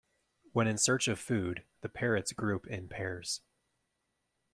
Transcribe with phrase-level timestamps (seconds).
[0.51, 3.41] When in search of food, the parrots group in pairs.